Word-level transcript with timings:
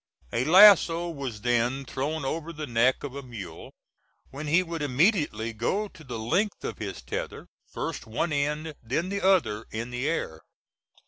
A 0.33 0.45
lasso 0.45 1.07
was 1.09 1.41
then 1.41 1.85
thrown 1.85 2.25
over 2.25 2.51
the 2.51 2.65
neck 2.65 3.03
of 3.03 3.13
a 3.13 3.21
mule, 3.21 3.71
when 4.31 4.47
he 4.47 4.63
would 4.63 4.81
immediately 4.81 5.53
go 5.53 5.87
to 5.89 6.03
the 6.03 6.17
length 6.17 6.63
of 6.63 6.79
his 6.79 7.03
tether, 7.03 7.45
first 7.71 8.07
one 8.07 8.33
end, 8.33 8.73
then 8.81 9.09
the 9.09 9.21
other 9.23 9.67
in 9.69 9.91
the 9.91 10.07
air. 10.09 10.41